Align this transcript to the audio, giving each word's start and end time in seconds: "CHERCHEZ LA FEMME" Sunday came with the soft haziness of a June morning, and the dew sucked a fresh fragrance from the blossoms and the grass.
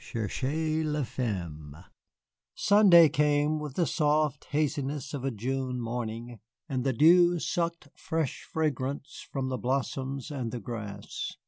"CHERCHEZ 0.03 0.83
LA 0.83 1.03
FEMME" 1.03 1.77
Sunday 2.55 3.07
came 3.07 3.59
with 3.59 3.75
the 3.75 3.85
soft 3.85 4.45
haziness 4.45 5.13
of 5.13 5.23
a 5.23 5.29
June 5.29 5.79
morning, 5.79 6.39
and 6.67 6.83
the 6.83 6.91
dew 6.91 7.37
sucked 7.37 7.85
a 7.85 7.91
fresh 7.93 8.41
fragrance 8.51 9.27
from 9.31 9.49
the 9.49 9.59
blossoms 9.59 10.31
and 10.31 10.51
the 10.51 10.59
grass. 10.59 11.35